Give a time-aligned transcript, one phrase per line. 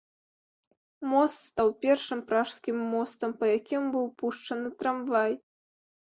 [1.09, 5.37] Мост стаў першым пражскім мостам, па якім быў пушчаны трамвай.